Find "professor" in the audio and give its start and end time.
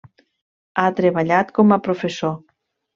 1.91-2.39